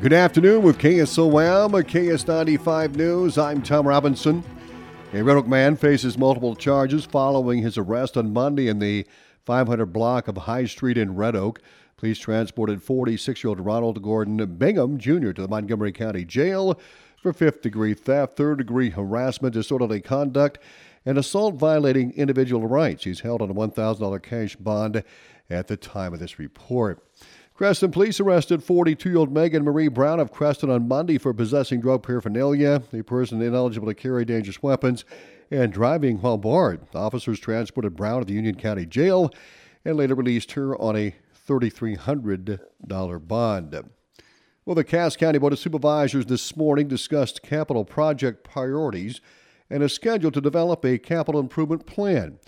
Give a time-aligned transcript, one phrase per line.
[0.00, 3.36] Good afternoon with KSOM, KS95 News.
[3.36, 4.42] I'm Tom Robinson.
[5.12, 9.06] A Red Oak man faces multiple charges following his arrest on Monday in the
[9.44, 11.60] 500 block of High Street in Red Oak.
[11.98, 15.32] Police transported 46 year old Ronald Gordon Bingham Jr.
[15.32, 16.80] to the Montgomery County Jail
[17.20, 20.56] for fifth degree theft, third degree harassment, disorderly conduct,
[21.04, 23.04] and assault violating individual rights.
[23.04, 25.04] He's held on a $1,000 cash bond
[25.50, 27.04] at the time of this report.
[27.60, 31.78] Creston police arrested 42 year old Megan Marie Brown of Creston on Monday for possessing
[31.82, 35.04] drug paraphernalia, a person ineligible to carry dangerous weapons,
[35.50, 36.80] and driving while barred.
[36.94, 39.30] Officers transported Brown to the Union County Jail
[39.84, 41.14] and later released her on a
[41.46, 43.90] $3,300 bond.
[44.64, 49.20] Well, the Cass County Board of Supervisors this morning discussed capital project priorities
[49.68, 52.38] and is scheduled to develop a capital improvement plan.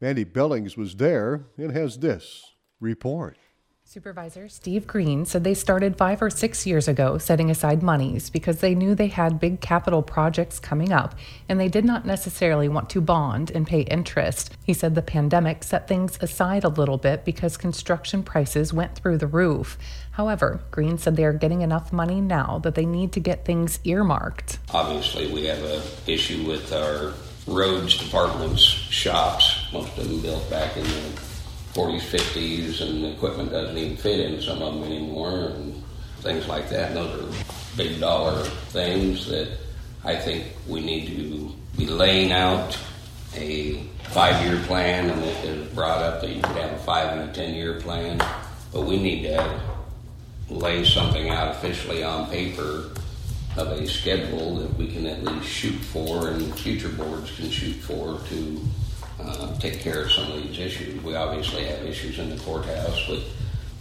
[0.00, 3.36] Mandy Billings was there and has this report.
[3.92, 8.60] Supervisor Steve Green said they started five or six years ago setting aside monies because
[8.60, 11.16] they knew they had big capital projects coming up
[11.48, 14.56] and they did not necessarily want to bond and pay interest.
[14.64, 19.18] He said the pandemic set things aside a little bit because construction prices went through
[19.18, 19.76] the roof.
[20.12, 23.80] However, Green said they are getting enough money now that they need to get things
[23.82, 24.60] earmarked.
[24.72, 27.12] Obviously, we have an issue with our
[27.48, 31.29] roads department's shops, most of them built back in the
[31.74, 35.82] 40s, 50s, and the equipment doesn't even fit in some of them anymore, and
[36.18, 36.88] things like that.
[36.88, 37.44] And those are
[37.76, 39.48] big dollar things that
[40.04, 42.76] I think we need to be laying out
[43.34, 47.16] a five year plan, and it is brought up that you could have a five
[47.16, 48.18] and a 10 year plan,
[48.72, 49.60] but we need to
[50.48, 52.90] lay something out officially on paper
[53.56, 57.74] of a schedule that we can at least shoot for and future boards can shoot
[57.74, 58.60] for to
[59.24, 61.02] uh, take care of some of these issues.
[61.02, 63.24] We obviously have issues in the courthouse with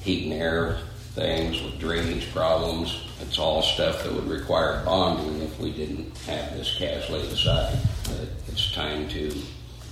[0.02, 0.80] heat and air
[1.14, 3.08] things, with drainage problems.
[3.22, 7.78] It's all stuff that would require bonding if we didn't have this cash laid aside.
[8.06, 9.32] But it's time to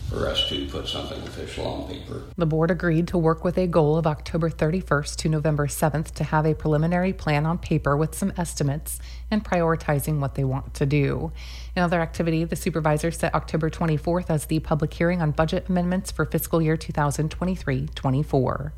[0.09, 2.23] for us to put something official on paper.
[2.38, 6.23] The board agreed to work with a goal of October 31st to November 7th to
[6.23, 10.85] have a preliminary plan on paper with some estimates and prioritizing what they want to
[10.85, 11.31] do.
[11.75, 16.12] In other activity, the supervisor set October 24th as the public hearing on budget amendments
[16.12, 18.74] for fiscal year 2023 24.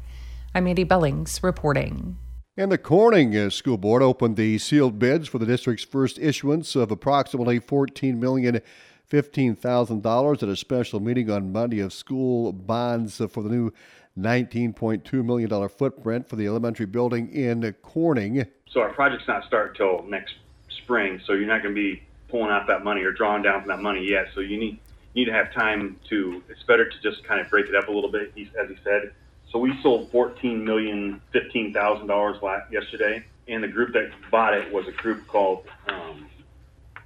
[0.56, 2.18] I'm Andy Billings reporting.
[2.58, 6.92] And the Corning School Board opened the sealed bids for the district's first issuance of
[6.92, 8.62] approximately 14 million million
[9.09, 13.72] $15,000 at a special meeting on Monday of school bonds for the new
[14.18, 18.46] $19.2 million footprint for the elementary building in Corning.
[18.69, 20.36] So our project's not start till next
[20.84, 23.69] spring, so you're not going to be pulling out that money or drawing down from
[23.69, 24.28] that money yet.
[24.36, 24.80] So you need
[25.16, 26.44] need to have time to.
[26.50, 29.12] It's better to just kind of break it up a little bit, as he said.
[29.52, 32.38] So we sold fourteen million fifteen thousand dollars
[32.72, 36.28] yesterday, and the group that bought it was a group called um,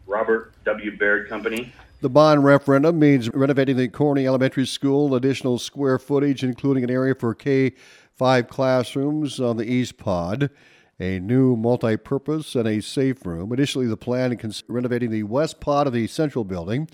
[0.06, 0.98] Robert W.
[0.98, 1.72] Baird Company.
[2.04, 7.16] The bond referendum means renovating the Corning Elementary School, additional square footage, including an area
[7.16, 7.76] for K
[8.12, 10.50] 5 classrooms on the East Pod,
[11.00, 13.54] a new multi purpose, and a safe room.
[13.54, 16.90] Additionally, the plan is renovating the West Pod of the Central Building,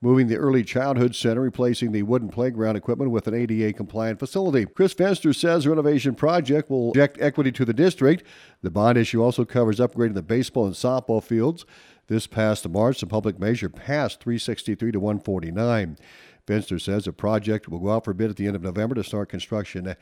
[0.00, 4.64] moving the Early Childhood Center, replacing the wooden playground equipment with an ADA compliant facility.
[4.64, 8.24] Chris Fenster says the renovation project will inject equity to the district.
[8.62, 11.66] The bond issue also covers upgrading the baseball and softball fields.
[12.08, 15.98] This past March, the public measure passed 363 to 149.
[16.46, 19.02] Fenster says the project will go out for bid at the end of November to
[19.02, 19.96] start construction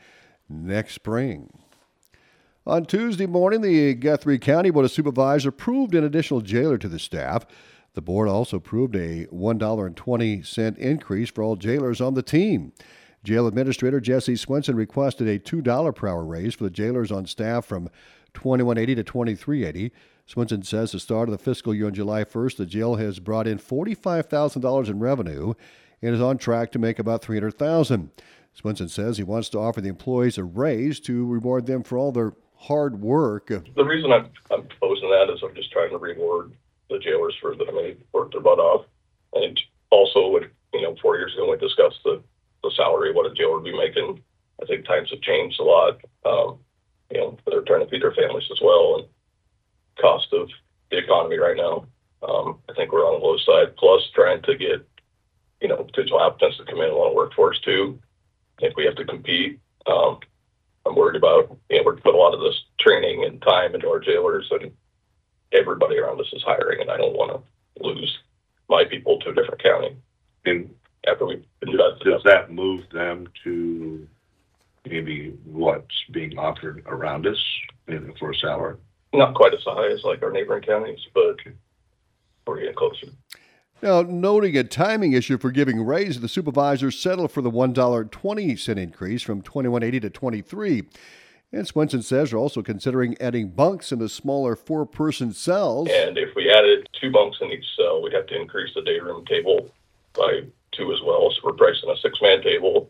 [0.47, 1.51] next spring.
[2.67, 6.99] On Tuesday morning, the Guthrie County Board of Supervisors approved an additional jailer to the
[6.99, 7.45] staff.
[7.93, 12.73] The board also approved a $1.20 increase for all jailers on the team.
[13.23, 17.65] Jail Administrator Jesse Swenson requested a $2 per hour raise for the jailers on staff
[17.65, 17.89] from
[18.35, 19.91] 2180 to 2380.
[20.25, 23.45] Swenson says the start of the fiscal year on July 1st, the jail has brought
[23.45, 25.53] in $45,000 in revenue
[26.01, 28.09] and is on track to make about 300,000.
[28.51, 32.11] Swenson says he wants to offer the employees a raise to reward them for all
[32.11, 33.47] their hard work.
[33.47, 36.53] The reason I'm, I'm proposing that is I'm just trying to reward
[36.89, 38.85] the jailers for the many worked their butt off.
[39.33, 39.59] And
[39.91, 40.39] also,
[40.73, 42.21] you know, four years ago, we discussed the,
[42.63, 44.23] the salary, what a jailer would be making.
[44.59, 45.99] I think times have changed a lot.
[46.25, 46.57] Um,
[47.11, 48.95] you know, they're trying to feed their families as well.
[48.97, 49.07] And
[50.05, 50.49] cost of
[50.91, 51.87] the economy right now.
[52.21, 53.75] Um, I think we're on the low side.
[53.75, 54.87] Plus, trying to get
[55.61, 57.99] you know potential applicants to come in and want to work for us too.
[58.57, 59.59] I think we have to compete.
[59.87, 60.19] Um,
[60.85, 63.89] I'm worried about you know we're put a lot of this training and time into
[63.89, 64.71] our jailers, and
[65.51, 68.15] everybody around us is hiring, and I don't want to lose
[68.69, 69.95] my people to a different county.
[70.45, 70.69] And
[71.07, 74.07] after we does, does that move them to
[74.87, 77.43] maybe what's being offered around us
[77.87, 78.77] in for a salary?
[79.17, 81.37] Not quite as high as like our neighboring counties, but
[82.45, 83.07] we're getting closer.
[83.81, 89.21] Now, noting a timing issue for giving raises, the supervisors settled for the $1.20 increase
[89.21, 90.83] from 21.80 to 23.
[91.51, 95.89] And Swenson says they're also considering adding bunks in the smaller four-person cells.
[95.91, 98.99] And if we added two bunks in each cell, we'd have to increase the day
[98.99, 99.69] room table
[100.13, 100.41] by
[100.71, 101.31] two as well.
[101.31, 102.89] So we're pricing a six-man table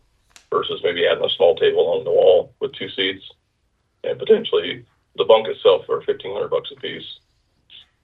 [0.49, 3.23] versus maybe adding a small table along the wall with two seats,
[4.03, 4.85] and potentially
[5.17, 7.19] the bunk itself are fifteen hundred bucks a piece.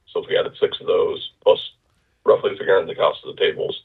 [0.07, 1.71] So if we added six of those, plus
[2.25, 3.83] roughly figuring the cost of the tables,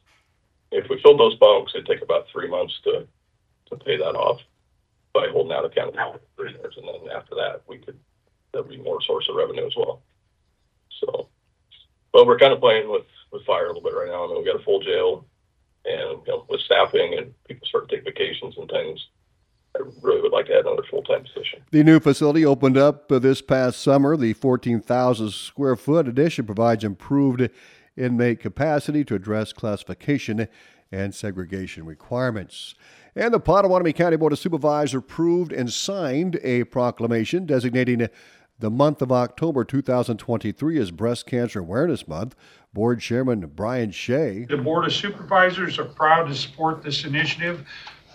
[0.73, 3.07] if we filled those bunks, it'd take about three months to
[3.71, 4.41] to pay that off
[5.13, 7.99] by holding out account for three years, and then after that, we could
[8.53, 10.03] that'd be more source of revenue as well.
[11.01, 11.29] So,
[12.13, 14.25] but we're kind of playing with with fire a little bit right now.
[14.25, 15.27] I mean, we got a full jail,
[15.85, 19.09] and you know, with staffing and people start to take vacations and things,
[20.03, 21.63] really would like to add another full time position.
[21.71, 24.17] The new facility opened up uh, this past summer.
[24.17, 27.49] The 14,000 square foot addition provides improved
[27.97, 30.49] inmate capacity to address classification
[30.93, 32.75] and segregation requirements.
[33.15, 38.09] And the Pottawattamie County Board of Supervisors approved and signed a proclamation designating
[38.59, 42.35] the month of October 2023 as Breast Cancer Awareness Month.
[42.73, 44.45] Board Chairman Brian Shea.
[44.45, 47.67] The Board of Supervisors are proud to support this initiative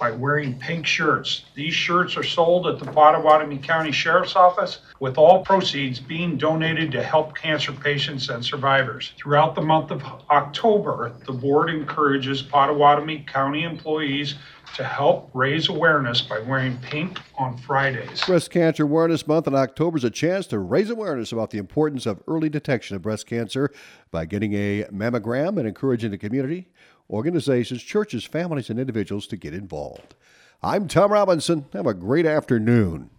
[0.02, 1.46] by wearing pink shirts.
[1.54, 6.92] These shirts are sold at the Pottawattamie County Sheriff's Office, with all proceeds being donated
[6.94, 9.14] to help cancer patients and survivors.
[9.16, 10.02] Throughout the month of
[10.32, 14.36] October, the board encourages Pottawattamie County employees
[14.76, 18.24] to help raise awareness by wearing pink on Fridays.
[18.26, 22.08] Breast Cancer Awareness Month in October is a chance to raise awareness about the importance
[22.08, 23.70] of early detection of breast cancer
[24.10, 26.70] by getting a mammogram and encouraging the community,
[27.12, 30.16] organizations, churches, families, and individuals to get involved.
[30.64, 31.66] I'm Tom Robinson.
[31.74, 33.10] Have a great afternoon.